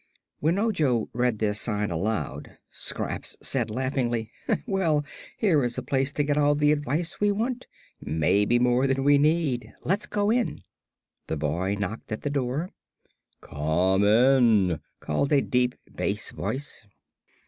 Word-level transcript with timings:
When 0.39 0.57
Ojo 0.57 1.11
read 1.13 1.37
this 1.37 1.61
sign 1.61 1.91
aloud 1.91 2.57
Scraps 2.71 3.37
said 3.39 3.69
laughingly: 3.69 4.31
"Well, 4.65 5.05
here 5.37 5.63
is 5.63 5.77
a 5.77 5.83
place 5.83 6.11
to 6.13 6.23
get 6.23 6.39
all 6.39 6.55
the 6.55 6.71
advice 6.71 7.19
we 7.19 7.31
want, 7.31 7.67
maybe 8.01 8.57
more 8.57 8.87
than 8.87 9.03
we 9.03 9.19
need. 9.19 9.75
Let's 9.83 10.07
go 10.07 10.31
in." 10.31 10.63
The 11.27 11.37
boy 11.37 11.75
knocked 11.77 12.11
at 12.11 12.23
the 12.23 12.31
door. 12.31 12.71
"Come 13.41 14.03
in!" 14.03 14.79
called 15.01 15.31
a 15.31 15.39
deep 15.43 15.75
bass 15.87 16.31
voice. 16.31 16.83